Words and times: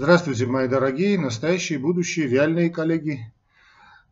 Здравствуйте, 0.00 0.46
мои 0.46 0.68
дорогие, 0.68 1.18
настоящие, 1.18 1.80
будущие, 1.80 2.28
реальные 2.28 2.70
коллеги, 2.70 3.32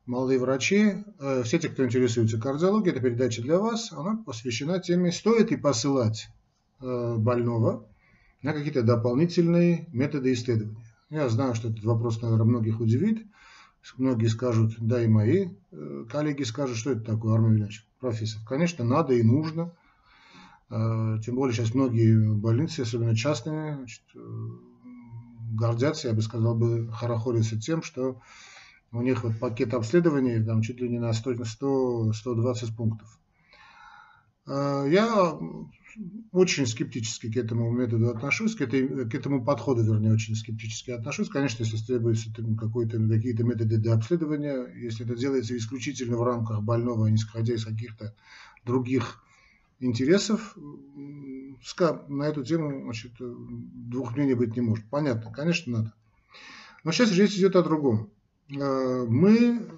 молодые 0.04 0.40
врачи. 0.40 1.04
Э, 1.20 1.44
все 1.44 1.60
те, 1.60 1.68
кто 1.68 1.84
интересуется 1.84 2.40
кардиологией, 2.40 2.90
эта 2.90 3.00
передача 3.00 3.40
для 3.40 3.60
вас. 3.60 3.92
Она 3.92 4.16
посвящена 4.16 4.80
теме, 4.80 5.12
стоит 5.12 5.52
ли 5.52 5.56
посылать 5.56 6.26
э, 6.80 7.14
больного 7.16 7.86
на 8.42 8.52
какие-то 8.52 8.82
дополнительные 8.82 9.86
методы 9.92 10.32
исследования. 10.32 10.84
Я 11.08 11.28
знаю, 11.28 11.54
что 11.54 11.68
этот 11.68 11.84
вопрос, 11.84 12.20
наверное, 12.20 12.46
многих 12.46 12.80
удивит. 12.80 13.24
Многие 13.96 14.26
скажут, 14.26 14.74
да 14.80 15.00
и 15.00 15.06
мои 15.06 15.50
э, 15.70 16.04
коллеги 16.10 16.42
скажут, 16.42 16.78
что 16.78 16.90
это 16.90 17.02
такое, 17.02 17.34
Армен 17.34 17.58
Ильич, 17.62 17.86
профессор. 18.00 18.40
Конечно, 18.44 18.84
надо 18.84 19.14
и 19.14 19.22
нужно. 19.22 19.70
Тем 20.68 21.36
более 21.36 21.54
сейчас 21.54 21.74
многие 21.74 22.34
больницы, 22.34 22.80
особенно 22.80 23.14
частные, 23.14 23.76
значит, 23.76 24.02
гордятся, 25.56 26.08
я 26.08 26.14
бы 26.14 26.22
сказал, 26.22 26.54
бы 26.54 26.90
хорохорятся 26.92 27.58
тем, 27.58 27.82
что 27.82 28.20
у 28.92 29.02
них 29.02 29.24
вот 29.24 29.38
пакет 29.38 29.74
обследований 29.74 30.42
там 30.42 30.62
чуть 30.62 30.80
ли 30.80 30.88
не 30.88 30.98
на 30.98 31.12
100, 31.12 31.44
100 31.44 32.12
120 32.12 32.76
пунктов. 32.76 33.18
А, 34.46 34.84
я 34.84 35.38
очень 36.32 36.66
скептически 36.66 37.32
к 37.32 37.36
этому 37.36 37.70
методу 37.70 38.10
отношусь, 38.10 38.54
к, 38.54 38.60
этой, 38.60 39.08
к 39.08 39.14
этому 39.14 39.44
подходу, 39.44 39.82
вернее, 39.82 40.12
очень 40.12 40.36
скептически 40.36 40.90
отношусь. 40.90 41.28
Конечно, 41.28 41.62
если 41.62 41.78
требуются 41.78 42.30
какие-то 42.32 43.44
методы 43.44 43.78
для 43.78 43.94
обследования, 43.94 44.66
если 44.76 45.06
это 45.06 45.16
делается 45.16 45.56
исключительно 45.56 46.16
в 46.16 46.22
рамках 46.22 46.62
больного, 46.62 47.06
а 47.06 47.10
не 47.10 47.16
исходя 47.16 47.54
из 47.54 47.64
каких-то 47.64 48.14
других 48.64 49.22
интересов 49.80 50.56
на 52.08 52.24
эту 52.24 52.44
тему 52.44 52.82
значит, 52.84 53.12
двух 53.18 54.16
мнений 54.16 54.34
быть 54.34 54.56
не 54.56 54.62
может. 54.62 54.84
Понятно, 54.90 55.32
конечно, 55.32 55.78
надо. 55.78 55.94
Но 56.84 56.92
сейчас 56.92 57.12
речь 57.12 57.34
идет 57.34 57.56
о 57.56 57.62
другом. 57.62 58.10
Э, 58.50 59.04
мы, 59.08 59.68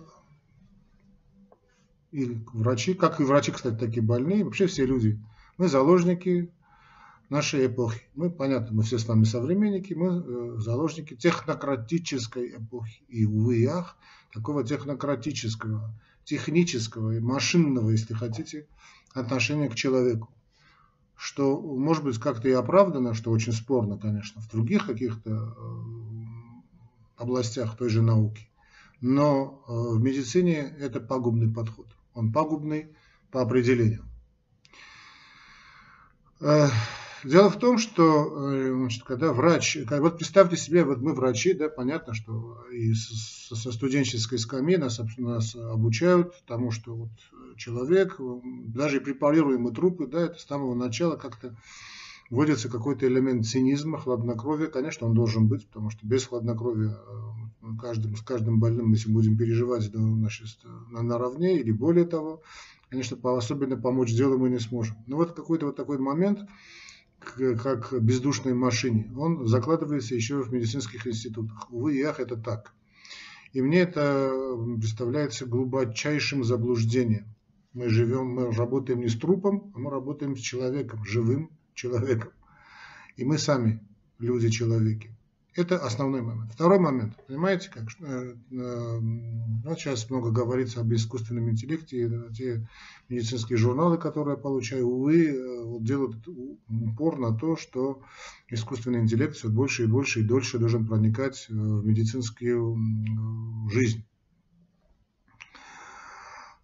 и 2.10 2.38
врачи, 2.52 2.94
как 2.94 3.20
и 3.20 3.24
врачи, 3.24 3.52
кстати, 3.52 3.76
такие 3.76 4.02
больные, 4.02 4.44
вообще 4.44 4.66
все 4.66 4.84
люди, 4.84 5.18
мы 5.56 5.68
заложники 5.68 6.52
нашей 7.28 7.66
эпохи. 7.66 8.02
Мы, 8.14 8.30
понятно, 8.30 8.76
мы 8.76 8.82
все 8.82 8.98
с 8.98 9.06
вами 9.06 9.24
современники, 9.24 9.94
мы 9.94 10.22
э, 10.22 10.58
заложники 10.58 11.14
технократической 11.16 12.56
эпохи. 12.56 13.02
И, 13.08 13.24
увы 13.24 13.58
и 13.58 13.66
ах, 13.66 13.96
такого 14.32 14.64
технократического, 14.64 15.94
технического 16.24 17.18
машинного, 17.20 17.90
если 17.90 18.14
хотите, 18.14 18.66
отношение 19.14 19.68
к 19.68 19.74
человеку. 19.74 20.30
Что, 21.19 21.61
может 21.61 22.05
быть, 22.05 22.19
как-то 22.19 22.48
и 22.48 22.52
оправдано, 22.52 23.12
что 23.12 23.33
очень 23.33 23.52
спорно, 23.52 23.98
конечно, 23.98 24.41
в 24.41 24.48
других 24.48 24.86
каких-то 24.86 25.30
э, 25.30 25.52
областях 27.16 27.77
той 27.77 27.88
же 27.88 28.02
науки. 28.02 28.48
Но 29.00 29.64
э, 29.66 29.72
в 29.97 30.00
медицине 30.00 30.58
это 30.78 31.00
пагубный 31.00 31.52
подход. 31.52 31.88
Он 32.14 32.33
пагубный 32.33 32.94
по 33.33 33.42
определению. 33.42 34.05
Дело 37.24 37.50
в 37.50 37.58
том, 37.58 37.78
что 37.78 38.52
э, 38.52 38.72
значит, 38.72 39.02
когда 39.02 39.33
врач, 39.33 39.78
вот 39.91 40.19
представьте 40.19 40.56
себе, 40.56 40.84
вот 40.84 40.98
мы 41.00 41.14
врачи, 41.14 41.52
да, 41.52 41.69
понятно, 41.69 42.14
что 42.14 42.64
и 42.72 42.94
со, 42.94 43.72
студенческой 43.72 44.38
скамьи 44.38 44.77
нас, 44.77 45.00
нас 45.16 45.56
обучают 45.56 46.34
тому, 46.47 46.70
что 46.70 46.94
вот 46.94 47.10
человек, 47.56 48.20
даже 48.66 49.00
препарируемые 49.00 49.75
трупы, 49.75 50.06
да, 50.06 50.27
это 50.27 50.38
с 50.38 50.47
самого 50.47 50.75
начала 50.75 51.16
как-то 51.16 51.56
вводится 52.30 52.69
какой-то 52.69 53.06
элемент 53.06 53.47
цинизма, 53.47 53.98
хладнокровия. 53.98 54.69
Конечно, 54.69 55.06
он 55.06 55.14
должен 55.14 55.48
быть, 55.48 55.66
потому 55.66 55.91
что 55.91 56.06
без 56.06 56.27
хладнокровия 56.27 56.91
э, 56.91 57.66
каждым, 57.80 58.16
с 58.16 58.22
каждым 58.22 58.60
больным, 58.60 58.92
если 58.92 59.10
будем 59.10 59.36
переживать 59.36 59.91
да, 59.91 59.98
значит, 59.98 60.58
на, 60.91 61.03
наравне 61.03 61.58
или 61.58 61.70
более 61.70 62.05
того, 62.05 62.42
конечно, 62.91 63.19
особенно 63.37 63.76
помочь 63.76 64.12
делу 64.12 64.38
мы 64.38 64.50
не 64.50 64.59
сможем. 64.59 64.97
Но 65.06 65.16
вот 65.16 65.32
какой-то 65.32 65.66
вот 65.66 65.76
такой 65.76 65.98
момент, 65.98 66.41
как 67.18 67.92
бездушной 68.00 68.54
машине. 68.54 69.12
Он 69.16 69.46
закладывается 69.46 70.14
еще 70.14 70.42
в 70.42 70.52
медицинских 70.52 71.06
институтах. 71.06 71.70
Увы 71.70 71.96
и 71.96 72.02
ах, 72.02 72.20
это 72.20 72.36
так. 72.36 72.74
И 73.52 73.62
мне 73.62 73.80
это 73.80 74.32
представляется 74.80 75.46
глубочайшим 75.46 76.44
заблуждением. 76.44 77.34
Мы 77.72 77.88
живем, 77.88 78.26
мы 78.26 78.52
работаем 78.52 79.00
не 79.00 79.08
с 79.08 79.18
трупом, 79.18 79.72
а 79.74 79.78
мы 79.78 79.90
работаем 79.90 80.36
с 80.36 80.40
человеком, 80.40 81.04
живым 81.04 81.50
человеком. 81.74 82.32
И 83.16 83.24
мы 83.24 83.38
сами 83.38 83.80
люди-человеки. 84.18 85.14
Это 85.58 85.76
основной 85.76 86.22
момент. 86.22 86.52
Второй 86.52 86.78
момент. 86.78 87.14
Понимаете, 87.26 87.69
как? 87.69 87.88
Э, 88.00 88.32
э, 88.52 88.98
ну, 89.00 89.74
сейчас 89.74 90.08
много 90.08 90.30
говорится 90.30 90.82
об 90.82 90.94
искусственном 90.94 91.50
интеллекте. 91.50 92.08
Те 92.32 92.69
медицинские 93.08 93.58
журналы, 93.58 93.98
которые 93.98 94.36
я 94.36 94.41
получаю, 94.41 94.86
увы, 94.86 95.26
э, 95.26 95.78
делают 95.80 96.16
упор 96.68 97.18
на 97.18 97.36
то, 97.36 97.56
что 97.56 98.00
искусственный 98.48 99.00
интеллект 99.00 99.34
все 99.34 99.48
больше 99.48 99.82
и 99.82 99.86
больше 99.88 100.20
и 100.20 100.22
дольше 100.22 100.60
должен 100.60 100.86
проникать 100.86 101.47
в 101.48 101.84
медицинскую 101.84 102.78
жизнь. 103.68 104.04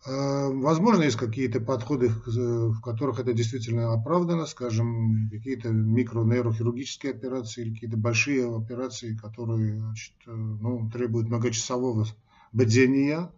Э, 0.07 0.51
возможно, 0.53 1.03
есть 1.03 1.17
какие-то 1.17 1.61
подходы, 1.61 2.09
в 2.09 2.81
которых 2.83 3.21
это 3.21 3.33
действительно 3.33 3.95
оправдано, 3.95 4.45
скажем, 4.45 5.31
какие-то 5.31 5.71
микронейрохирургические 5.71 7.13
операции 7.13 7.63
или 7.63 7.75
какие-то 7.75 7.97
большие 7.97 8.55
операции, 8.55 9.17
которые 9.17 9.81
значит, 9.81 10.13
э, 10.27 10.31
ну, 10.31 10.91
требуют 10.91 11.29
многочасового 11.29 12.07
бдения, 12.53 13.31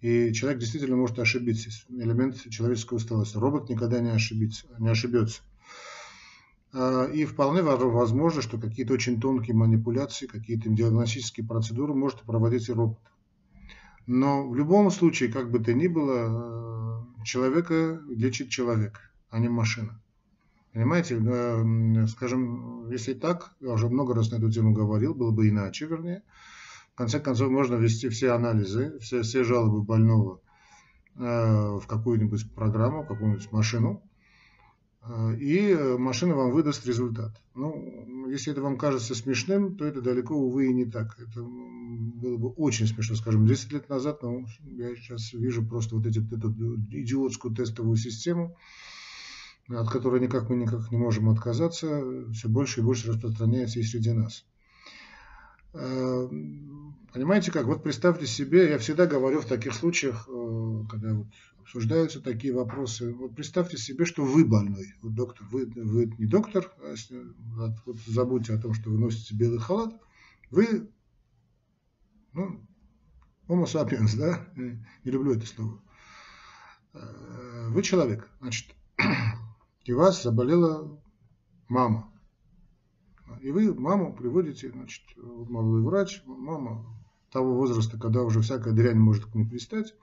и 0.00 0.32
человек 0.32 0.60
действительно 0.60 0.96
может 0.96 1.18
ошибиться. 1.18 1.68
Элемент 1.90 2.48
человеческой 2.48 2.94
усталости. 2.94 3.36
Робот 3.36 3.68
никогда 3.68 4.00
не, 4.00 4.10
ошибется, 4.10 4.68
не 4.78 4.88
ошибется. 4.88 5.42
Э, 6.72 7.10
и 7.12 7.26
вполне 7.26 7.60
возможно, 7.60 8.40
что 8.40 8.56
какие-то 8.56 8.94
очень 8.94 9.20
тонкие 9.20 9.54
манипуляции, 9.54 10.24
какие-то 10.26 10.70
диагностические 10.70 11.46
процедуры 11.46 11.92
может 11.92 12.22
проводить 12.22 12.70
и 12.70 12.72
робот. 12.72 13.00
Но 14.12 14.48
в 14.48 14.56
любом 14.56 14.90
случае, 14.90 15.30
как 15.30 15.52
бы 15.52 15.60
то 15.60 15.72
ни 15.72 15.86
было, 15.86 17.04
э, 17.20 17.24
человека 17.24 18.02
лечит 18.08 18.48
человек, 18.48 18.98
а 19.30 19.38
не 19.38 19.48
машина. 19.48 20.02
Понимаете, 20.72 21.22
э, 21.24 22.06
скажем, 22.08 22.90
если 22.90 23.14
так, 23.14 23.52
я 23.60 23.70
уже 23.70 23.88
много 23.88 24.12
раз 24.12 24.32
на 24.32 24.38
эту 24.38 24.50
тему 24.50 24.72
говорил, 24.72 25.14
было 25.14 25.30
бы 25.30 25.48
иначе, 25.48 25.86
вернее. 25.86 26.24
В 26.92 26.96
конце 26.96 27.20
концов, 27.20 27.52
можно 27.52 27.76
ввести 27.76 28.08
все 28.08 28.32
анализы, 28.32 28.98
все, 28.98 29.22
все 29.22 29.44
жалобы 29.44 29.80
больного 29.80 30.40
э, 31.14 31.20
в 31.20 31.84
какую-нибудь 31.86 32.52
программу, 32.52 33.06
какую-нибудь 33.06 33.52
машину, 33.52 34.02
и 35.38 35.74
машина 35.98 36.34
вам 36.34 36.50
выдаст 36.50 36.84
результат. 36.84 37.30
Ну, 37.54 38.26
если 38.28 38.52
это 38.52 38.60
вам 38.60 38.76
кажется 38.76 39.14
смешным, 39.14 39.76
то 39.76 39.86
это 39.86 40.02
далеко, 40.02 40.34
увы, 40.34 40.66
и 40.66 40.74
не 40.74 40.84
так. 40.84 41.16
Это 41.18 41.42
было 41.96 42.36
бы 42.36 42.48
очень 42.50 42.86
смешно, 42.86 43.16
скажем, 43.16 43.46
10 43.46 43.72
лет 43.72 43.88
назад, 43.88 44.22
но 44.22 44.44
я 44.62 44.94
сейчас 44.96 45.32
вижу 45.32 45.64
просто 45.64 45.96
вот 45.96 46.06
эти, 46.06 46.18
эту 46.18 46.50
идиотскую 46.90 47.54
тестовую 47.54 47.96
систему, 47.96 48.56
от 49.68 49.88
которой 49.88 50.20
никак 50.20 50.48
мы 50.48 50.56
никак 50.56 50.90
не 50.90 50.96
можем 50.96 51.28
отказаться, 51.28 52.02
все 52.32 52.48
больше 52.48 52.80
и 52.80 52.84
больше 52.84 53.12
распространяется 53.12 53.80
и 53.80 53.82
среди 53.82 54.12
нас. 54.12 54.44
Э, 55.72 56.28
понимаете 57.12 57.52
как? 57.52 57.66
Вот 57.66 57.82
представьте 57.82 58.26
себе, 58.26 58.70
я 58.70 58.78
всегда 58.78 59.06
говорю 59.06 59.40
в 59.40 59.46
таких 59.46 59.74
случаях, 59.74 60.26
когда 60.88 61.14
вот 61.14 61.26
обсуждаются 61.70 62.20
такие 62.20 62.52
вопросы. 62.52 63.12
Вот 63.12 63.36
представьте 63.36 63.78
себе, 63.78 64.04
что 64.04 64.24
вы 64.24 64.44
больной. 64.44 64.94
Вот 65.02 65.14
доктор, 65.14 65.46
вы, 65.52 65.66
вы 65.66 66.12
не 66.18 66.26
доктор, 66.26 66.72
а 66.82 66.94
вот 67.86 67.96
забудьте 68.06 68.54
о 68.54 68.58
том, 68.58 68.74
что 68.74 68.90
вы 68.90 68.98
носите 68.98 69.36
белый 69.36 69.60
халат. 69.60 69.94
Вы, 70.50 70.90
ну, 72.32 72.66
homo 73.48 73.64
sapiens, 73.64 74.16
да? 74.16 74.46
Не 74.56 75.10
люблю 75.10 75.34
это 75.34 75.46
слово. 75.46 75.80
Э, 76.94 77.68
вы 77.68 77.82
человек, 77.82 78.28
значит, 78.40 78.74
и 79.84 79.92
вас 79.92 80.22
заболела 80.22 81.00
мама. 81.68 82.12
И 83.40 83.50
вы 83.50 83.74
маму 83.74 84.14
приводите, 84.14 84.70
значит, 84.70 85.02
молодой 85.16 85.82
врач, 85.82 86.22
мама 86.26 86.84
того 87.30 87.54
возраста, 87.54 87.98
когда 87.98 88.22
уже 88.22 88.40
всякая 88.40 88.74
дрянь 88.74 88.98
может 88.98 89.26
к 89.26 89.34
ней 89.34 89.44
пристать 89.44 89.94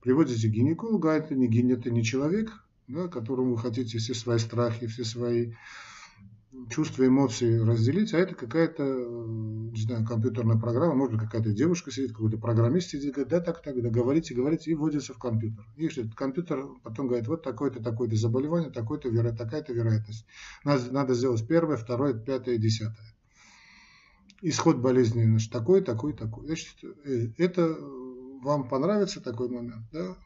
приводите 0.00 0.48
гинеколога, 0.48 1.12
а 1.12 1.16
это 1.16 1.34
не, 1.34 1.72
это 1.72 1.90
не 1.90 2.02
человек, 2.02 2.52
да, 2.88 3.08
которому 3.08 3.52
вы 3.52 3.58
хотите 3.58 3.98
все 3.98 4.14
свои 4.14 4.38
страхи, 4.38 4.86
все 4.86 5.04
свои 5.04 5.52
чувства, 6.70 7.06
эмоции 7.06 7.58
разделить, 7.58 8.14
а 8.14 8.18
это 8.18 8.34
какая-то, 8.34 8.82
не 8.82 9.80
знаю, 9.82 10.06
компьютерная 10.06 10.58
программа, 10.58 10.94
может 10.94 11.20
какая-то 11.20 11.52
девушка 11.52 11.90
сидит, 11.90 12.12
какой-то 12.12 12.38
программист 12.38 12.90
сидит, 12.90 13.14
говорит, 13.14 13.30
да, 13.30 13.40
так, 13.40 13.62
так, 13.62 13.80
да, 13.82 13.90
говорите, 13.90 14.34
говорите, 14.34 14.70
и 14.70 14.74
вводится 14.74 15.12
в 15.12 15.18
компьютер. 15.18 15.64
И 15.76 15.86
этот 15.86 16.14
компьютер 16.14 16.66
потом 16.82 17.08
говорит, 17.08 17.28
вот 17.28 17.42
такое-то, 17.42 17.82
такое-то 17.82 18.16
заболевание, 18.16 18.70
такое-то, 18.70 19.08
веро... 19.08 19.32
такая-то 19.32 19.72
вероятность. 19.72 20.24
Надо, 20.64 20.90
надо 20.92 21.14
сделать 21.14 21.46
первое, 21.46 21.76
второе, 21.76 22.14
пятое, 22.14 22.56
десятое. 22.56 23.14
исход 24.40 24.78
болезни 24.78 25.24
значит, 25.24 25.52
такой, 25.52 25.82
такой, 25.82 26.12
такой. 26.14 26.46
Значит, 26.46 26.76
э, 27.04 27.28
это 27.36 27.76
вам 28.42 28.68
понравится 28.68 29.20
такой 29.20 29.48
момент, 29.48 29.84
да? 29.92 30.16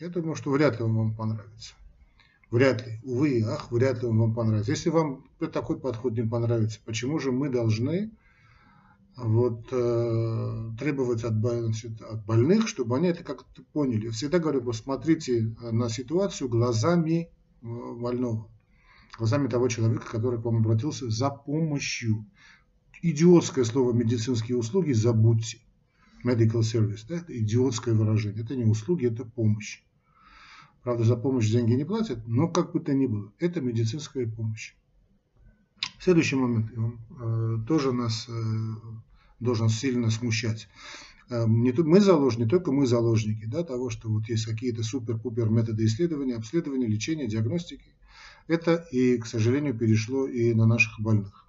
Я 0.00 0.08
думаю, 0.08 0.34
что 0.34 0.50
вряд 0.50 0.78
ли 0.78 0.84
он 0.84 0.96
вам 0.96 1.14
понравится. 1.14 1.74
Вряд 2.52 2.86
ли. 2.86 3.00
Увы, 3.02 3.42
ах, 3.48 3.72
вряд 3.72 4.02
ли 4.02 4.08
он 4.08 4.18
вам 4.18 4.34
понравится. 4.34 4.72
Если 4.72 4.90
вам 4.90 5.24
такой 5.54 5.80
подход 5.80 6.12
не 6.12 6.28
понравится, 6.28 6.80
почему 6.84 7.18
же 7.18 7.32
мы 7.32 7.48
должны 7.48 8.12
вот, 9.16 9.68
э, 9.72 10.70
требовать 10.78 11.24
от, 11.24 11.32
значит, 11.32 12.02
от 12.02 12.26
больных, 12.26 12.68
чтобы 12.68 12.98
они 12.98 13.08
это 13.08 13.24
как-то 13.24 13.62
поняли. 13.72 14.04
Я 14.04 14.10
всегда 14.10 14.38
говорю, 14.38 14.60
посмотрите 14.60 15.56
на 15.62 15.88
ситуацию 15.88 16.50
глазами 16.50 17.30
э, 17.62 17.66
больного, 17.66 18.50
глазами 19.16 19.48
того 19.48 19.68
человека, 19.68 20.06
который 20.06 20.38
к 20.38 20.44
вам 20.44 20.58
обратился 20.58 21.08
за 21.08 21.30
помощью. 21.30 22.26
Идиотское 23.00 23.64
слово 23.64 23.94
медицинские 23.94 24.58
услуги 24.58 24.92
забудьте. 24.92 25.58
Medical 26.22 26.60
service, 26.60 27.06
да, 27.08 27.16
это 27.16 27.36
идиотское 27.36 27.94
выражение. 27.94 28.44
Это 28.44 28.54
не 28.56 28.64
услуги, 28.64 29.06
это 29.06 29.24
помощь. 29.24 29.82
Правда, 30.82 31.04
за 31.04 31.16
помощь 31.16 31.48
деньги 31.48 31.74
не 31.74 31.84
платят, 31.84 32.26
но 32.26 32.48
как 32.48 32.72
бы 32.72 32.80
то 32.80 32.92
ни 32.92 33.06
было, 33.06 33.32
это 33.38 33.60
медицинская 33.60 34.26
помощь. 34.26 34.74
Следующий 36.00 36.34
момент, 36.34 36.72
он 36.76 36.98
э, 37.20 37.66
тоже 37.68 37.92
нас 37.92 38.26
э, 38.28 38.32
должен 39.38 39.68
сильно 39.68 40.10
смущать. 40.10 40.68
Э, 41.30 41.46
не, 41.46 41.70
мы 41.70 42.00
заложники, 42.00 42.48
только 42.48 42.72
мы 42.72 42.88
заложники 42.88 43.44
да, 43.44 43.62
того, 43.62 43.90
что 43.90 44.08
вот 44.08 44.28
есть 44.28 44.44
какие-то 44.44 44.82
супер-пупер 44.82 45.48
методы 45.50 45.84
исследования, 45.84 46.34
обследования, 46.34 46.88
лечения, 46.88 47.28
диагностики. 47.28 47.94
Это 48.48 48.74
и, 48.90 49.18
к 49.18 49.26
сожалению, 49.26 49.78
перешло 49.78 50.26
и 50.26 50.52
на 50.52 50.66
наших 50.66 50.98
больных. 50.98 51.46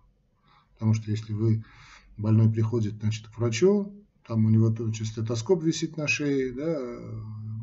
Потому 0.74 0.94
что 0.94 1.10
если 1.10 1.34
вы, 1.34 1.64
больной 2.18 2.52
приходит 2.52 3.00
значит, 3.00 3.28
к 3.30 3.38
врачу, 3.40 3.92
там 4.28 4.46
у 4.46 4.50
него 4.50 4.72
стетоскоп 4.94 5.64
висит 5.64 5.98
на 5.98 6.08
шее, 6.08 6.52
да, 6.52 6.80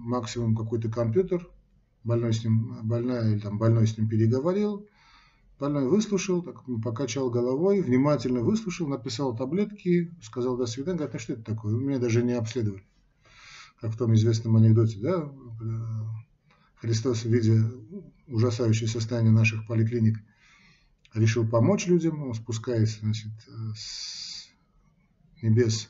максимум 0.00 0.56
какой-то 0.56 0.88
компьютер, 0.88 1.48
больной 2.04 2.32
с 2.32 2.44
ним, 2.44 2.78
больная 2.82 3.32
или 3.32 3.38
там 3.40 3.58
больной 3.58 3.86
с 3.86 3.96
ним 3.96 4.08
переговорил, 4.08 4.86
больной 5.58 5.88
выслушал, 5.88 6.42
так, 6.42 6.64
покачал 6.82 7.30
головой, 7.30 7.82
внимательно 7.82 8.40
выслушал, 8.40 8.88
написал 8.88 9.36
таблетки, 9.36 10.10
сказал 10.22 10.56
до 10.56 10.66
свидания, 10.66 10.98
говорит, 10.98 11.14
ну 11.14 11.20
что 11.20 11.32
это 11.34 11.42
такое, 11.42 11.74
меня 11.74 11.98
даже 11.98 12.22
не 12.22 12.32
обследовали. 12.32 12.82
Как 13.80 13.92
в 13.92 13.96
том 13.96 14.14
известном 14.14 14.56
анекдоте, 14.56 14.98
да, 15.00 15.32
Христос, 16.76 17.24
видя 17.24 17.70
ужасающее 18.26 18.88
состояние 18.88 19.32
наших 19.32 19.66
поликлиник, 19.66 20.18
решил 21.14 21.46
помочь 21.46 21.86
людям, 21.86 22.22
он 22.22 22.34
спускаясь 22.34 22.98
значит, 23.00 23.32
с 23.76 24.48
небес, 25.42 25.88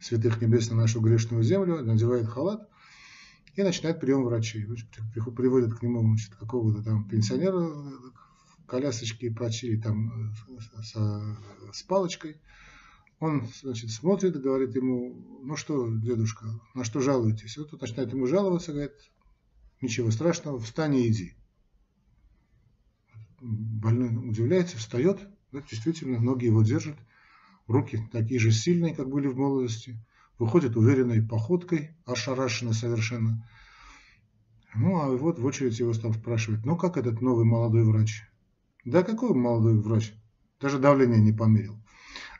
святых 0.00 0.40
небес 0.40 0.70
на 0.70 0.76
нашу 0.76 1.00
грешную 1.00 1.42
землю, 1.42 1.84
надевает 1.84 2.26
халат, 2.26 2.68
и 3.56 3.62
начинает 3.62 4.00
прием 4.00 4.24
врачей. 4.24 4.66
Приводят 5.36 5.74
к 5.74 5.82
нему 5.82 6.00
значит, 6.02 6.34
какого-то 6.36 6.82
там 6.82 7.08
пенсионера 7.08 7.58
в 7.58 8.66
колясочке 8.66 9.30
врачи 9.30 9.76
там 9.78 10.34
с, 10.82 10.94
с 11.72 11.82
палочкой. 11.82 12.36
Он, 13.18 13.48
значит, 13.62 13.90
смотрит 13.90 14.38
говорит 14.38 14.76
ему, 14.76 15.40
ну 15.42 15.56
что, 15.56 15.88
дедушка, 15.88 16.60
на 16.74 16.84
что 16.84 17.00
жалуетесь? 17.00 17.56
Вот 17.56 17.70
тут 17.70 17.80
начинает 17.80 18.12
ему 18.12 18.26
жаловаться, 18.26 18.72
говорит, 18.72 18.92
ничего 19.80 20.10
страшного, 20.10 20.60
встань 20.60 20.96
и 20.96 21.08
иди. 21.08 21.34
Больной 23.40 24.14
удивляется, 24.28 24.76
встает, 24.76 25.26
да, 25.50 25.62
действительно, 25.62 26.20
ноги 26.20 26.44
его 26.44 26.62
держат, 26.62 26.96
руки 27.68 28.06
такие 28.12 28.38
же 28.38 28.50
сильные, 28.52 28.94
как 28.94 29.08
были 29.08 29.28
в 29.28 29.36
молодости 29.38 29.96
выходит 30.38 30.76
уверенной 30.76 31.22
походкой, 31.22 31.96
ошарашенно 32.04 32.72
совершенно. 32.72 33.48
Ну, 34.74 35.00
а 35.00 35.08
вот 35.08 35.38
в 35.38 35.44
очередь 35.44 35.78
его 35.78 35.92
стал 35.94 36.12
спрашивать, 36.12 36.64
ну, 36.64 36.76
как 36.76 36.96
этот 36.96 37.20
новый 37.22 37.44
молодой 37.44 37.84
врач? 37.84 38.24
Да 38.84 39.02
какой 39.02 39.34
молодой 39.34 39.78
врач? 39.80 40.12
Даже 40.60 40.78
давление 40.78 41.20
не 41.20 41.32
померил. 41.32 41.76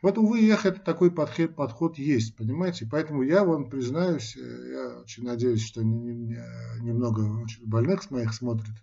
Вот, 0.02 0.18
увы, 0.18 0.46
эх, 0.48 0.66
это 0.66 0.80
такой 0.80 1.10
подход, 1.10 1.56
подход 1.56 1.98
есть, 1.98 2.36
понимаете? 2.36 2.86
Поэтому 2.90 3.22
я 3.22 3.44
вам 3.44 3.70
признаюсь, 3.70 4.36
э, 4.36 4.70
я 4.70 5.00
очень 5.00 5.24
надеюсь, 5.24 5.64
что 5.64 5.82
немного 5.82 7.46
больных 7.64 8.02
с 8.02 8.10
моих 8.10 8.34
смотрит 8.34 8.74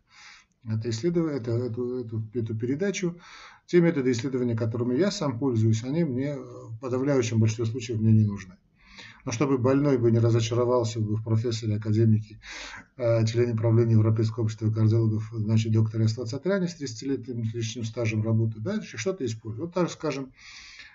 это 0.67 0.89
исследование, 0.89 1.39
это, 1.39 1.51
эту, 1.51 1.99
эту, 1.99 2.23
эту 2.33 2.55
передачу. 2.55 3.19
Те 3.65 3.81
методы 3.81 4.11
исследования, 4.11 4.55
которыми 4.55 4.97
я 4.97 5.11
сам 5.11 5.37
пользуюсь, 5.37 5.83
они 5.83 6.03
мне 6.03 6.37
в 6.37 6.79
подавляющем 6.79 7.39
большинстве 7.39 7.65
случаев 7.65 7.99
мне 7.99 8.11
не 8.11 8.25
нужны. 8.25 8.55
Но 9.25 9.31
чтобы 9.31 9.57
больной 9.57 9.97
бы 9.97 10.11
не 10.11 10.19
разочаровался 10.19 10.99
бы 10.99 11.15
в 11.15 11.23
профессоре, 11.23 11.77
академике, 11.77 12.39
а, 12.97 13.25
члене 13.25 13.55
правления 13.55 13.93
Европейского 13.93 14.43
общества 14.43 14.69
кардиологов, 14.69 15.29
значит, 15.31 15.71
докторе 15.71 16.05
Аслацатряне 16.05 16.67
с 16.67 16.79
30-летним 16.79 17.43
личным 17.53 17.85
стажем 17.85 18.23
работы, 18.23 18.59
да, 18.59 18.81
что-то 18.81 19.25
использует. 19.25 19.67
Вот 19.67 19.73
так 19.73 19.89
скажем, 19.89 20.33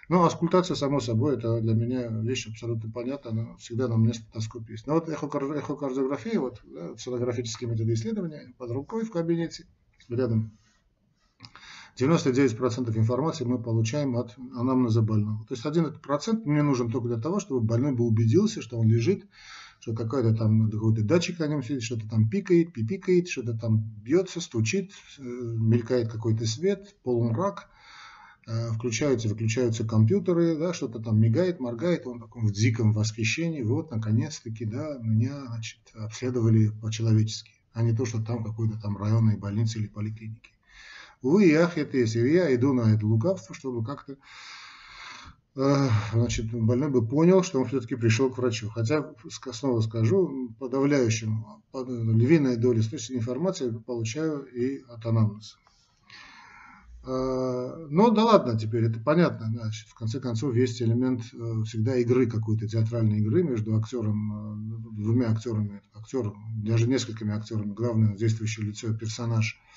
ну, 0.09 0.25
аскультация, 0.25 0.75
само 0.75 1.01
собой, 1.01 1.37
это 1.37 1.61
для 1.61 1.75
меня 1.75 2.07
вещь 2.07 2.49
абсолютно 2.49 2.91
понятна, 2.91 3.31
она 3.31 3.57
всегда 3.57 3.89
на 3.89 3.97
мне 3.97 4.15
стетоскоп 4.15 4.69
есть. 4.71 4.87
Но 4.87 4.95
вот 4.95 5.09
эхокардиография, 5.09 6.41
вот, 6.41 6.63
да, 6.65 6.97
сонографические 6.97 7.71
методы 7.71 7.93
исследования 7.93 8.55
под 8.57 8.71
рукой 8.71 9.05
в 9.05 9.11
кабинете, 9.11 9.67
рядом 10.09 10.59
99% 11.99 12.97
информации 12.97 13.45
мы 13.45 13.61
получаем 13.61 14.17
от 14.17 14.37
анамнеза 14.55 15.03
больного. 15.03 15.45
То 15.47 15.55
есть 15.55 15.67
1% 15.67 16.43
мне 16.45 16.63
нужен 16.63 16.91
только 16.91 17.09
для 17.09 17.19
того, 17.19 17.41
чтобы 17.41 17.61
больной 17.61 17.93
бы 17.93 18.05
убедился, 18.05 18.63
что 18.63 18.79
он 18.79 18.89
лежит, 18.89 19.27
что 19.81 19.95
какой-то 19.95 20.35
там 20.35 20.71
какой-то 20.71 21.03
датчик 21.03 21.39
на 21.41 21.49
нем 21.49 21.63
сидит, 21.63 21.83
что-то 21.83 22.09
там 22.09 22.29
пикает, 22.29 22.73
пипикает, 22.73 23.29
что-то 23.29 23.55
там 23.55 23.81
бьется, 24.03 24.41
стучит, 24.41 24.93
э, 25.19 25.23
мелькает 25.23 26.11
какой-то 26.13 26.47
свет, 26.47 26.95
полумрак, 27.03 27.69
э, 28.47 28.71
включаются, 28.73 29.29
выключаются 29.29 29.85
компьютеры, 29.85 30.57
да, 30.57 30.73
что-то 30.73 31.01
там 31.01 31.21
мигает, 31.21 31.59
моргает, 31.59 32.07
он 32.07 32.19
в 32.19 32.23
таком 32.23 32.47
в 32.47 32.53
диком 32.53 32.93
восхищении, 32.93 33.63
вот, 33.63 33.91
наконец-таки, 33.91 34.65
да, 34.65 34.99
меня, 35.01 35.47
значит, 35.47 35.81
обследовали 35.95 36.71
по-человечески, 36.81 37.51
а 37.73 37.83
не 37.83 37.93
то, 37.93 38.05
что 38.05 38.23
там 38.23 38.45
какой-то 38.45 38.81
там 38.81 38.97
районной 38.97 39.37
больницы 39.37 39.79
или 39.79 39.87
поликлиники. 39.87 40.51
Увы 41.21 41.49
и 41.49 41.55
ах, 41.55 41.77
это 41.77 41.97
если 41.97 42.21
я 42.29 42.55
иду 42.55 42.73
на 42.73 42.95
это 42.95 43.05
лукавство, 43.05 43.55
чтобы 43.55 43.85
как-то 43.85 44.17
э, 45.57 45.89
значит, 46.13 46.53
больной 46.53 46.91
бы 46.91 47.07
понял, 47.07 47.43
что 47.43 47.61
он 47.61 47.67
все-таки 47.67 47.97
пришел 47.97 48.31
к 48.31 48.39
врачу. 48.39 48.69
Хотя, 48.69 49.13
снова 49.53 49.81
скажу, 49.81 50.55
подавляющим, 50.61 51.45
львиная 51.75 52.57
доля 52.57 52.81
источника 52.81 53.19
информации 53.19 53.71
получаю 53.71 54.45
и 54.45 54.83
от 54.85 55.05
анамнеза. 55.07 55.57
Э, 57.05 57.87
но 57.91 58.11
да 58.11 58.25
ладно 58.25 58.57
теперь, 58.57 58.85
это 58.85 59.01
понятно. 59.01 59.49
Значит, 59.49 59.89
в 59.89 59.95
конце 59.95 60.21
концов, 60.21 60.55
есть 60.55 60.81
элемент 60.81 61.23
э, 61.33 61.63
всегда 61.65 61.97
игры 61.97 62.31
какой-то, 62.31 62.69
театральной 62.69 63.19
игры 63.19 63.43
между 63.43 63.77
актером, 63.77 64.95
двумя 64.95 65.33
актерами, 65.33 65.83
актером, 65.95 66.37
даже 66.63 66.87
несколькими 66.87 67.35
актерами, 67.35 67.73
главное 67.73 68.15
действующее 68.15 68.67
лицо, 68.67 68.95
персонаж– 68.95 69.61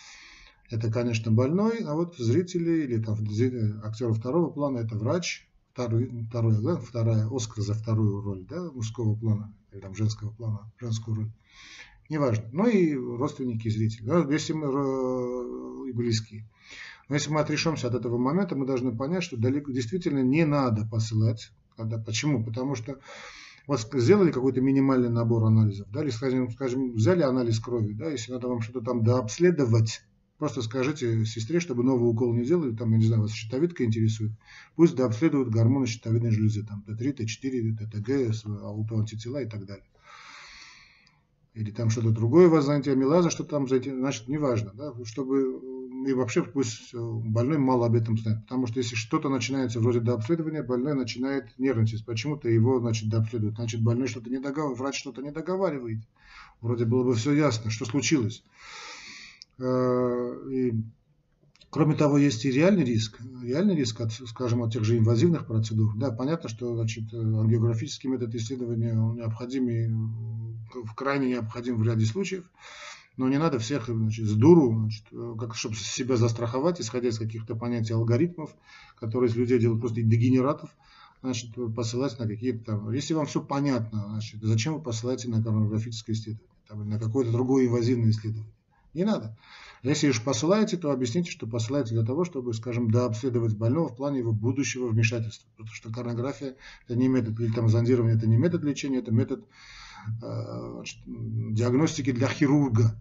это, 0.71 0.91
конечно, 0.91 1.31
больной, 1.31 1.79
а 1.79 1.93
вот 1.95 2.15
зрители 2.17 2.83
или 2.83 3.01
там 3.01 3.17
актеры 3.83 4.13
второго 4.13 4.49
плана 4.49 4.77
это 4.79 4.95
врач, 4.95 5.47
второй, 5.73 6.09
второй, 6.29 6.61
да, 6.61 6.77
вторая 6.77 7.27
Оскар 7.29 7.63
за 7.63 7.73
вторую 7.73 8.21
роль, 8.21 8.45
да, 8.49 8.71
мужского 8.71 9.15
плана 9.15 9.53
или 9.71 9.81
там 9.81 9.93
женского 9.93 10.31
плана, 10.31 10.71
женскую 10.79 11.17
роль. 11.17 11.31
Неважно. 12.09 12.45
Ну 12.51 12.67
и 12.67 12.95
родственники 12.95 13.69
зрители, 13.69 14.05
да, 14.05 14.25
если 14.29 14.53
мы 14.53 14.67
э, 14.67 15.89
и 15.89 15.93
близкие. 15.93 16.47
Но 17.09 17.15
если 17.15 17.31
мы 17.31 17.41
отрешимся 17.41 17.87
от 17.87 17.95
этого 17.95 18.17
момента, 18.17 18.55
мы 18.55 18.65
должны 18.65 18.95
понять, 18.95 19.23
что 19.23 19.37
далеко 19.37 19.71
действительно 19.71 20.19
не 20.19 20.45
надо 20.45 20.85
посылать. 20.85 21.51
Когда, 21.75 21.97
почему? 21.97 22.43
Потому 22.43 22.75
что 22.75 22.99
вот 23.67 23.89
сделали 23.93 24.31
какой-то 24.31 24.61
минимальный 24.61 25.09
набор 25.09 25.45
анализов, 25.45 25.87
да, 25.91 26.01
или, 26.03 26.09
скажем, 26.09 26.49
скажем, 26.51 26.93
взяли 26.93 27.21
анализ 27.21 27.59
крови, 27.59 27.93
да, 27.93 28.09
если 28.09 28.31
надо 28.31 28.47
вам 28.47 28.61
что-то 28.61 28.81
там 28.81 29.03
дообследовать, 29.03 30.01
Просто 30.41 30.63
скажите 30.63 31.23
сестре, 31.23 31.59
чтобы 31.59 31.83
новый 31.83 32.09
укол 32.09 32.33
не 32.33 32.43
делали, 32.43 32.75
там, 32.75 32.89
я 32.93 32.97
не 32.97 33.05
знаю, 33.05 33.21
вас 33.21 33.31
щитовидка 33.31 33.85
интересует, 33.85 34.31
пусть 34.75 34.95
дообследуют 34.95 35.49
гормоны 35.49 35.85
щитовидной 35.85 36.31
железы, 36.31 36.65
там, 36.65 36.83
Т3, 36.87 37.17
Т4, 37.17 37.77
ТТГ, 37.77 38.43
аутоантитела 38.63 39.43
и 39.43 39.45
так 39.47 39.67
далее. 39.67 39.85
Или 41.53 41.69
там 41.69 41.91
что-то 41.91 42.09
другое 42.09 42.47
вас 42.47 42.65
занятие 42.65 42.93
амилаза, 42.93 43.29
что 43.29 43.43
там, 43.43 43.67
значит, 43.67 44.27
неважно, 44.29 44.71
да, 44.73 44.95
чтобы 45.05 45.61
и 46.07 46.13
вообще 46.13 46.41
пусть 46.41 46.91
больной 46.95 47.59
мало 47.59 47.85
об 47.85 47.93
этом 47.93 48.17
знает. 48.17 48.41
Потому 48.41 48.65
что 48.65 48.79
если 48.79 48.95
что-то 48.95 49.29
начинается 49.29 49.79
вроде 49.79 49.99
дообследования, 49.99 50.63
больной 50.63 50.95
начинает 50.95 51.55
нервничать. 51.59 52.03
Почему-то 52.03 52.49
его, 52.49 52.79
значит, 52.79 53.09
дообследуют. 53.09 53.57
Значит, 53.57 53.83
больной 53.83 54.07
что-то 54.07 54.31
не 54.31 54.39
договаривает, 54.39 54.79
врач 54.79 54.97
что-то 55.01 55.21
не 55.21 55.31
договаривает. 55.31 55.99
Вроде 56.61 56.85
было 56.85 57.03
бы 57.03 57.13
все 57.13 57.31
ясно, 57.31 57.69
что 57.69 57.85
случилось. 57.85 58.43
Э, 59.61 60.49
и 60.51 60.73
Кроме 61.71 61.95
того, 61.95 62.17
есть 62.17 62.43
и 62.43 62.51
реальный 62.51 62.83
риск. 62.83 63.21
Реальный 63.41 63.77
риск, 63.77 64.01
от, 64.01 64.11
скажем, 64.11 64.61
от 64.61 64.73
тех 64.73 64.83
же 64.83 64.97
инвазивных 64.97 65.47
процедур. 65.47 65.95
Да, 65.95 66.11
понятно, 66.11 66.49
что 66.49 66.75
значит, 66.75 67.13
ангиографический 67.13 68.09
метод 68.09 68.35
исследования 68.35 68.93
необходим 68.93 69.69
и 69.69 69.87
в 70.83 70.93
крайне 70.95 71.29
необходим 71.29 71.77
в 71.77 71.83
ряде 71.83 72.05
случаев. 72.05 72.43
Но 73.15 73.29
не 73.29 73.39
надо 73.39 73.57
всех 73.57 73.87
значит, 73.87 74.25
с 74.25 74.33
дуру, 74.33 74.79
значит, 74.79 75.05
как, 75.39 75.55
чтобы 75.55 75.75
себя 75.75 76.17
застраховать, 76.17 76.81
исходя 76.81 77.07
из 77.07 77.17
каких-то 77.17 77.55
понятий 77.55 77.93
алгоритмов, 77.93 78.53
которые 78.99 79.29
из 79.29 79.37
людей 79.37 79.57
делают 79.57 79.79
просто 79.79 80.01
дегенератов, 80.01 80.75
значит, 81.21 81.51
посылать 81.73 82.19
на 82.19 82.27
какие-то 82.27 82.65
там... 82.65 82.91
Если 82.91 83.13
вам 83.13 83.27
все 83.27 83.41
понятно, 83.41 84.07
значит, 84.09 84.41
зачем 84.41 84.73
вы 84.73 84.81
посылаете 84.81 85.29
на 85.29 85.41
коронографическое 85.41 86.17
исследование, 86.17 86.51
там, 86.67 86.89
на 86.89 86.99
какое-то 86.99 87.31
другое 87.31 87.67
инвазивное 87.67 88.09
исследование? 88.09 88.53
Не 88.93 89.05
надо. 89.05 89.37
Если 89.83 90.09
уж 90.09 90.21
посылаете, 90.21 90.77
то 90.77 90.91
объясните, 90.91 91.31
что 91.31 91.47
посылаете 91.47 91.95
для 91.95 92.05
того, 92.05 92.23
чтобы, 92.23 92.53
скажем, 92.53 92.91
дообследовать 92.91 93.55
больного 93.55 93.89
в 93.89 93.95
плане 93.95 94.19
его 94.19 94.31
будущего 94.31 94.87
вмешательства. 94.87 95.49
Потому 95.57 95.73
что 95.73 95.91
коронография 95.91 96.55
это 96.85 96.95
не 96.95 97.07
метод, 97.07 97.39
или 97.39 97.51
там 97.51 97.67
зондирование 97.69 98.17
это 98.17 98.27
не 98.27 98.37
метод 98.37 98.63
лечения, 98.63 98.99
это 98.99 99.11
метод 99.11 99.43
э, 100.21 100.83
диагностики 101.07 102.11
для 102.11 102.27
хирурга, 102.27 102.95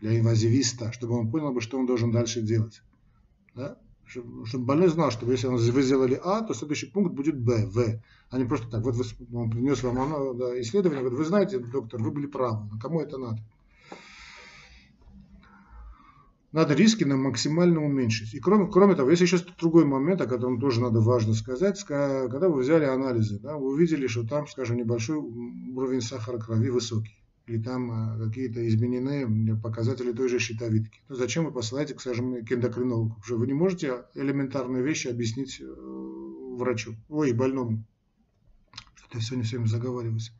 для 0.00 0.18
инвазивиста, 0.18 0.92
чтобы 0.92 1.18
он 1.18 1.30
понял, 1.30 1.52
бы, 1.52 1.60
что 1.60 1.78
он 1.78 1.86
должен 1.86 2.10
дальше 2.10 2.42
делать. 2.42 2.82
Да? 3.54 3.78
Чтобы, 4.04 4.64
больной 4.64 4.88
знал, 4.88 5.10
что 5.10 5.30
если 5.30 5.48
вы 5.48 5.82
сделали 5.82 6.20
А, 6.22 6.42
то 6.42 6.54
следующий 6.54 6.86
пункт 6.86 7.14
будет 7.14 7.40
Б, 7.40 7.66
В. 7.66 8.00
А 8.30 8.38
не 8.38 8.44
просто 8.44 8.68
так. 8.68 8.82
Вот 8.82 8.94
он 9.32 9.50
принес 9.50 9.82
вам 9.82 10.38
да, 10.38 10.60
исследование, 10.60 11.00
говорит, 11.00 11.18
вы 11.18 11.24
знаете, 11.24 11.58
доктор, 11.58 12.02
вы 12.02 12.10
были 12.10 12.26
правы, 12.26 12.68
кому 12.80 13.00
это 13.00 13.16
надо? 13.16 13.40
Надо 16.56 16.72
риски 16.72 17.04
на 17.04 17.18
максимально 17.18 17.84
уменьшить. 17.84 18.32
И 18.32 18.40
кроме, 18.40 18.66
кроме 18.72 18.94
того, 18.94 19.10
есть 19.10 19.20
еще 19.20 19.36
другой 19.60 19.84
момент, 19.84 20.22
о 20.22 20.26
котором 20.26 20.58
тоже 20.58 20.80
надо 20.80 21.00
важно 21.00 21.34
сказать. 21.34 21.84
Когда 21.84 22.48
вы 22.48 22.62
взяли 22.62 22.86
анализы, 22.86 23.38
да, 23.38 23.58
вы 23.58 23.74
увидели, 23.74 24.06
что 24.06 24.26
там, 24.26 24.46
скажем, 24.46 24.78
небольшой 24.78 25.18
уровень 25.18 26.00
сахара 26.00 26.38
крови 26.38 26.70
высокий. 26.70 27.22
Или 27.46 27.62
там 27.62 27.90
а, 27.90 28.18
какие-то 28.18 28.66
изменены 28.66 29.60
показатели 29.60 30.12
той 30.12 30.30
же 30.30 30.38
щитовидки. 30.38 31.02
То 31.08 31.14
зачем 31.14 31.44
вы 31.44 31.52
посылаете, 31.52 31.94
скажем, 31.98 32.42
к 32.42 32.50
эндокринологу? 32.50 33.16
Что 33.22 33.36
вы 33.36 33.46
не 33.46 33.52
можете 33.52 34.06
элементарные 34.14 34.82
вещи 34.82 35.08
объяснить 35.08 35.60
э, 35.60 35.64
врачу, 36.56 36.94
ой, 37.10 37.32
больному. 37.32 37.84
Что-то 38.94 39.18
я 39.18 39.20
сегодня 39.20 39.44
все 39.44 39.56
время 39.58 39.68
заговариваюсь 39.68 40.32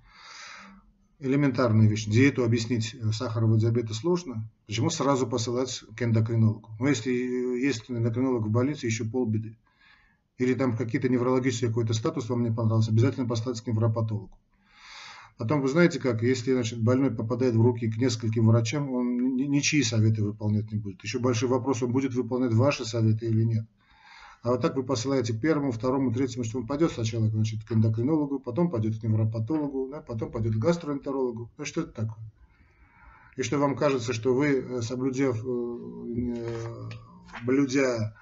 элементарная 1.18 1.88
вещь. 1.88 2.06
Диету 2.06 2.44
объяснить 2.44 2.94
э, 2.94 3.12
сахарного 3.12 3.58
диабета 3.58 3.94
сложно. 3.94 4.48
Почему 4.66 4.90
сразу 4.90 5.26
посылать 5.26 5.82
к 5.96 6.02
эндокринологу? 6.02 6.68
Ну, 6.78 6.86
если 6.86 7.10
есть 7.10 7.90
эндокринолог 7.90 8.46
в 8.46 8.50
больнице, 8.50 8.86
еще 8.86 9.04
полбеды. 9.04 9.56
Или 10.38 10.54
там 10.54 10.76
какие-то 10.76 11.08
неврологические 11.08 11.70
какой-то 11.70 11.94
статус 11.94 12.28
вам 12.28 12.42
не 12.42 12.50
понравился, 12.50 12.90
обязательно 12.90 13.26
послать 13.26 13.60
к 13.60 13.66
невропатологу. 13.66 14.36
Потом, 15.38 15.60
вы 15.60 15.68
знаете 15.68 15.98
как, 15.98 16.22
если 16.22 16.52
значит, 16.52 16.80
больной 16.80 17.10
попадает 17.10 17.54
в 17.54 17.60
руки 17.60 17.90
к 17.90 17.96
нескольким 17.98 18.46
врачам, 18.48 18.90
он 18.90 19.36
ничьи 19.36 19.82
советы 19.82 20.22
выполнять 20.22 20.72
не 20.72 20.78
будет. 20.78 21.02
Еще 21.02 21.18
большой 21.18 21.48
вопрос, 21.48 21.82
он 21.82 21.92
будет 21.92 22.14
выполнять 22.14 22.54
ваши 22.54 22.84
советы 22.84 23.26
или 23.26 23.42
нет. 23.42 23.66
А 24.46 24.50
вот 24.50 24.60
так 24.60 24.76
вы 24.76 24.84
посылаете 24.84 25.32
первому, 25.32 25.72
второму, 25.72 26.12
третьему, 26.12 26.44
что 26.44 26.58
он 26.58 26.68
пойдет 26.68 26.92
сначала 26.92 27.26
значит, 27.26 27.64
к 27.64 27.72
эндокринологу, 27.72 28.38
потом 28.38 28.70
пойдет 28.70 28.96
к 28.96 29.02
невропатологу, 29.02 29.88
да, 29.90 30.00
потом 30.00 30.30
пойдет 30.30 30.54
к 30.54 30.58
гастроэнтерологу. 30.58 31.50
Ну 31.58 31.64
что 31.64 31.80
это 31.80 31.90
такое? 31.90 32.22
И 33.34 33.42
что 33.42 33.58
вам 33.58 33.74
кажется, 33.74 34.12
что 34.12 34.34
вы, 34.34 34.60
э, 34.60 34.82
соблюдев, 34.82 35.44
э, 35.44 36.88
блюдя 37.44 38.14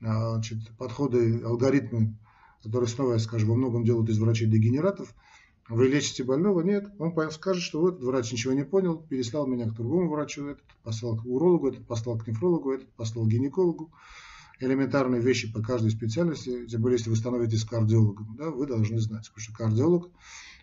значит, 0.00 0.58
подходы, 0.78 1.42
алгоритмы, 1.42 2.14
которые 2.62 2.88
снова, 2.88 3.14
я 3.14 3.18
скажу, 3.18 3.48
во 3.48 3.56
многом 3.56 3.82
делают 3.82 4.08
из 4.10 4.20
врачей-дегенератов, 4.20 5.12
вы 5.68 5.88
лечите 5.88 6.22
больного? 6.22 6.60
Нет. 6.60 6.86
Он 7.00 7.12
скажет, 7.32 7.64
что 7.64 7.80
вот 7.80 8.00
врач 8.00 8.30
ничего 8.30 8.52
не 8.52 8.64
понял, 8.64 8.98
переслал 8.98 9.48
меня 9.48 9.66
к 9.66 9.74
другому 9.74 10.08
врачу, 10.08 10.46
этот 10.46 10.62
послал 10.84 11.16
к 11.16 11.26
урологу, 11.26 11.66
этот 11.66 11.84
послал 11.84 12.16
к 12.16 12.28
нефрологу, 12.28 12.70
этот 12.70 12.90
послал 12.90 13.24
к 13.24 13.28
гинекологу 13.28 13.90
элементарные 14.64 15.20
вещи 15.20 15.52
по 15.52 15.62
каждой 15.62 15.90
специальности, 15.90 16.66
тем 16.66 16.82
более, 16.82 16.96
если 16.98 17.10
вы 17.10 17.16
становитесь 17.16 17.64
кардиологом, 17.64 18.36
да, 18.36 18.50
вы 18.50 18.66
должны 18.66 18.98
знать, 19.00 19.28
потому 19.28 19.40
что 19.40 19.52
кардиолог, 19.52 20.10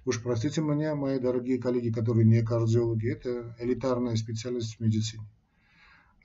уж 0.06 0.22
простите 0.22 0.62
меня, 0.62 0.96
мои 0.96 1.20
дорогие 1.20 1.60
коллеги, 1.60 1.92
которые 1.92 2.26
не 2.26 2.42
кардиологи, 2.42 3.08
это 3.08 3.56
элитарная 3.60 4.16
специальность 4.16 4.76
в 4.76 4.80
медицине. 4.80 5.24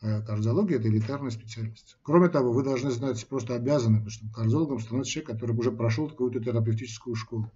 А 0.02 0.21
кардиология– 0.23 0.76
это 0.78 0.88
элитарная 0.88 1.30
специальность. 1.30 1.97
Кроме 2.02 2.28
того, 2.28 2.52
вы 2.52 2.62
должны 2.62 2.90
знать, 2.90 3.26
просто 3.26 3.54
обязаны, 3.54 3.97
потому 3.97 4.11
что 4.11 4.26
кардиологом 4.33 4.80
становится 4.80 5.12
человек, 5.12 5.30
который 5.30 5.56
уже 5.56 5.73
прошел 5.73 6.09
какую-то 6.09 6.40
терапевтическую 6.40 7.16
школу. 7.16 7.50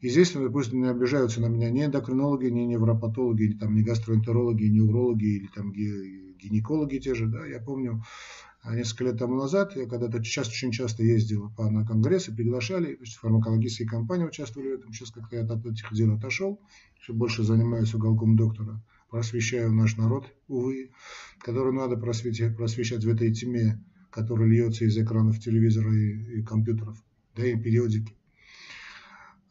И 0.00 0.08
здесь, 0.10 0.32
пусть 0.52 0.72
не 0.72 0.88
обижаются 0.88 1.40
на 1.40 1.46
меня 1.46 1.70
ни 1.70 1.84
эндокринологи, 1.84 2.48
ни 2.48 2.60
невропатологи, 2.60 3.44
ни, 3.44 3.52
там, 3.54 3.74
ни 3.74 3.82
гастроэнтерологи, 3.82 4.64
ни 4.64 4.80
урологи, 4.80 5.24
или 5.24 5.46
там 5.46 5.72
гинекологи 5.72 6.98
те 6.98 7.14
же. 7.14 7.28
Да? 7.28 7.46
Я 7.46 7.60
помню, 7.60 8.02
несколько 8.74 9.04
лет 9.04 9.18
тому 9.18 9.36
назад, 9.36 9.76
я 9.76 9.86
когда-то 9.86 10.22
сейчас 10.24 10.48
очень 10.48 10.72
часто 10.72 11.02
ездил 11.02 11.52
на 11.58 11.86
конгрессы, 11.86 12.34
приглашали, 12.34 12.98
фармакологические 13.20 13.88
компании 13.88 14.24
участвовали 14.24 14.70
в 14.70 14.80
этом. 14.80 14.92
Сейчас 14.92 15.10
как-то 15.10 15.36
я 15.36 15.42
от 15.42 15.64
этих 15.64 15.92
дел 15.92 16.14
отошел, 16.14 16.60
все 17.00 17.12
больше 17.12 17.44
занимаюсь 17.44 17.94
уголком 17.94 18.36
доктора, 18.36 18.82
просвещаю 19.10 19.72
наш 19.72 19.96
народ, 19.96 20.26
увы, 20.48 20.90
который 21.38 21.72
надо 21.72 21.96
просветить, 21.96 22.56
просвещать 22.56 23.04
в 23.04 23.08
этой 23.08 23.32
тьме, 23.32 23.82
которая 24.10 24.48
льется 24.48 24.84
из 24.84 24.98
экранов 24.98 25.38
телевизора 25.38 25.94
и, 25.94 26.40
и 26.40 26.42
компьютеров, 26.42 27.02
да 27.36 27.46
и 27.46 27.54
периодики. 27.56 28.16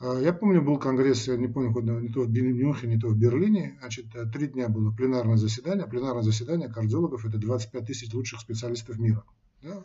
А, 0.05 0.19
я 0.19 0.33
помню, 0.33 0.61
был 0.61 0.77
конгресс, 0.77 1.27
я 1.27 1.35
не 1.35 1.47
помню, 1.47 1.99
не 2.01 2.09
то 2.09 2.21
в 2.21 2.29
Мюнхене, 2.29 2.95
не 2.95 3.01
то 3.01 3.07
в 3.07 3.17
Берлине. 3.17 3.75
Значит, 3.79 4.13
э, 4.15 4.25
три 4.29 4.47
дня 4.47 4.69
было 4.69 4.91
пленарное 4.91 5.37
заседание. 5.37 5.87
Пленарное 5.87 6.21
заседание 6.21 6.69
кардиологов– 6.69 7.25
это 7.25 7.39
25 7.39 7.85
тысяч 7.85 8.13
лучших 8.13 8.39
специалистов 8.39 8.99
мира. 8.99 9.23
Да? 9.63 9.83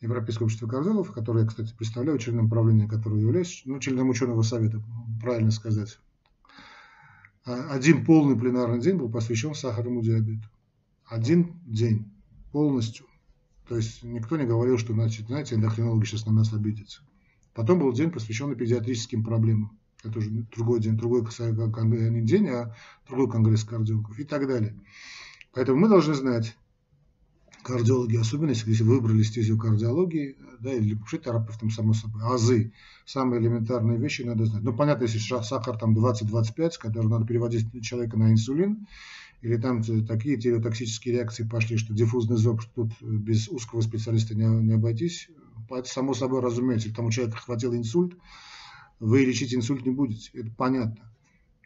Европейское 0.00 0.44
общество 0.44 0.66
кардиологов, 0.66 1.12
которое 1.12 1.44
я, 1.44 1.46
кстати, 1.46 1.74
представляю, 1.74 2.18
членом 2.18 2.50
правления 2.50 2.86
которого 2.86 3.18
являюсь, 3.18 3.62
ну, 3.64 3.78
членом 3.80 4.10
ученого 4.10 4.42
совета, 4.42 4.82
правильно 5.22 5.50
сказать. 5.50 5.98
А, 7.46 7.70
один 7.70 8.04
полный 8.04 8.38
пленарный 8.38 8.80
день 8.80 8.96
был 8.96 9.08
посвящен 9.08 9.54
сахарному 9.54 10.02
диабету. 10.02 10.46
Один 11.06 11.58
день 11.64 12.12
полностью. 12.52 13.06
То 13.66 13.76
есть 13.76 14.02
никто 14.02 14.36
не 14.36 14.44
говорил, 14.44 14.76
что, 14.76 14.92
значит, 14.92 15.28
знаете, 15.28 15.54
эндокринологи 15.54 16.04
сейчас 16.04 16.26
на 16.26 16.32
нас 16.32 16.52
обидятся. 16.52 17.00
Потом 17.56 17.78
был 17.78 17.90
день, 17.94 18.10
посвященный 18.10 18.54
педиатрическим 18.54 19.24
проблемам. 19.24 19.78
Это 20.04 20.18
уже 20.18 20.30
другой 20.54 20.78
день, 20.78 20.94
другой 20.96 21.22
не 21.22 22.20
день, 22.20 22.48
а 22.48 22.76
другой 23.08 23.30
конгресс 23.30 23.64
кардиологов 23.64 24.18
и 24.18 24.24
так 24.24 24.46
далее. 24.46 24.78
Поэтому 25.54 25.80
мы 25.80 25.88
должны 25.88 26.12
знать, 26.12 26.54
кардиологи, 27.62 28.16
особенно 28.16 28.50
если 28.50 28.82
выбрали 28.82 29.22
стезию 29.22 29.58
кардиологии, 29.58 30.36
да, 30.60 30.74
или 30.74 30.94
вообще 30.94 31.16
терапевтом, 31.16 31.70
само 31.70 31.94
собой, 31.94 32.22
азы, 32.24 32.74
самые 33.06 33.40
элементарные 33.40 33.98
вещи 33.98 34.20
надо 34.20 34.44
знать. 34.44 34.62
Ну, 34.62 34.74
понятно, 34.74 35.04
если 35.04 35.18
сахар 35.18 35.78
там 35.78 35.96
20-25, 35.96 36.72
который 36.78 37.08
надо 37.08 37.26
переводить 37.26 37.66
человека 37.82 38.18
на 38.18 38.32
инсулин, 38.32 38.86
или 39.40 39.56
там 39.56 39.82
такие 40.04 40.36
тиреотоксические 40.36 41.14
реакции 41.14 41.48
пошли, 41.48 41.78
что 41.78 41.94
диффузный 41.94 42.36
зоб, 42.36 42.60
что 42.60 42.84
тут 42.84 43.02
без 43.02 43.48
узкого 43.48 43.80
специалиста 43.80 44.34
не, 44.34 44.44
не 44.44 44.74
обойтись, 44.74 45.30
это 45.70 45.88
само 45.88 46.14
собой 46.14 46.40
разумеется, 46.40 46.94
тому 46.94 47.10
человеку 47.10 47.38
хватил 47.38 47.74
инсульт, 47.74 48.16
вы 49.00 49.24
лечить 49.24 49.54
инсульт 49.54 49.84
не 49.84 49.90
будете, 49.90 50.30
это 50.34 50.50
понятно. 50.56 51.12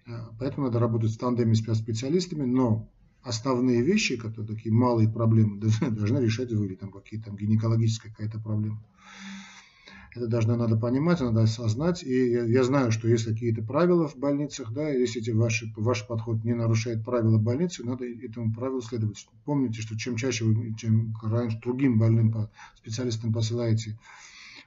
А, 0.06 0.30
поэтому 0.38 0.66
надо 0.66 0.78
работать 0.78 1.12
в 1.12 1.18
тандеме 1.18 1.54
с 1.54 1.74
специалистами, 1.74 2.44
но 2.44 2.88
основные 3.22 3.82
вещи, 3.82 4.16
которые 4.16 4.56
такие 4.56 4.74
малые 4.74 5.08
проблемы, 5.08 5.60
должны 5.90 6.18
решать 6.18 6.52
вы, 6.52 6.66
или 6.66 6.74
там 6.74 6.90
какие-то 6.90 7.30
гинекологическая 7.30 8.10
какая-то 8.10 8.40
проблема. 8.40 8.82
Это 10.12 10.26
должно 10.26 10.56
надо 10.56 10.76
понимать, 10.76 11.20
надо 11.20 11.42
осознать. 11.42 12.02
И 12.02 12.30
я, 12.30 12.44
я 12.44 12.64
знаю, 12.64 12.90
что 12.90 13.06
есть 13.06 13.26
какие-то 13.26 13.62
правила 13.62 14.08
в 14.08 14.16
больницах, 14.16 14.72
да, 14.72 14.88
если 14.88 15.20
эти 15.20 15.30
ваши, 15.30 15.72
ваш 15.76 16.06
подход 16.06 16.42
не 16.44 16.52
нарушает 16.52 17.04
правила 17.04 17.38
больницы, 17.38 17.84
надо 17.84 18.04
этому 18.04 18.52
правилу 18.52 18.80
следовать. 18.80 19.24
Помните, 19.44 19.80
что 19.82 19.96
чем 19.96 20.16
чаще 20.16 20.44
вы, 20.44 20.74
чем 20.76 21.14
раньше 21.22 21.60
другим 21.62 21.98
больным 21.98 22.48
специалистам 22.76 23.32
посылаете 23.32 23.98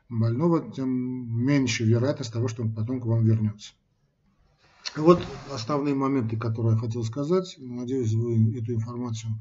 больного, 0.07 0.71
тем 0.71 0.89
меньше 0.89 1.83
вероятность 1.83 2.31
того, 2.31 2.47
что 2.47 2.63
он 2.63 2.73
потом 2.73 3.01
к 3.01 3.05
вам 3.05 3.25
вернется. 3.25 3.73
Вот 4.95 5.25
основные 5.51 5.95
моменты, 5.95 6.38
которые 6.38 6.75
я 6.75 6.79
хотел 6.79 7.03
сказать. 7.03 7.55
Надеюсь, 7.59 8.13
вы 8.13 8.57
эту 8.57 8.73
информацию 8.73 9.31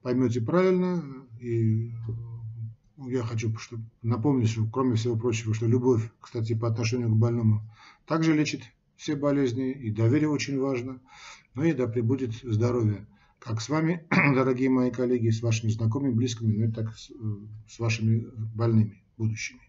поймете 0.00 0.40
правильно 0.40 1.02
и 1.40 1.92
я 2.98 3.22
хочу 3.22 3.56
чтобы 3.58 3.84
напомнить, 4.02 4.48
что 4.48 4.66
кроме 4.66 4.96
всего 4.96 5.16
прочего, 5.16 5.54
что 5.54 5.66
любовь, 5.66 6.10
кстати, 6.20 6.54
по 6.54 6.68
отношению 6.68 7.10
к 7.10 7.16
больному, 7.16 7.62
также 8.06 8.34
лечит 8.34 8.62
все 8.96 9.16
болезни, 9.16 9.70
и 9.72 9.90
доверие 9.90 10.28
очень 10.28 10.58
важно. 10.58 11.00
Ну 11.54 11.64
и 11.64 11.72
да 11.72 11.86
пребудет 11.86 12.34
здоровье 12.42 13.06
как 13.46 13.60
с 13.60 13.68
вами, 13.68 14.04
дорогие 14.34 14.68
мои 14.70 14.90
коллеги, 14.90 15.30
с 15.30 15.40
вашими 15.40 15.70
знакомыми, 15.70 16.14
близкими, 16.14 16.56
ну 16.56 16.68
и 16.68 16.72
так 16.72 16.96
с, 16.96 17.12
с 17.68 17.78
вашими 17.78 18.26
больными 18.54 19.02
будущими. 19.16 19.60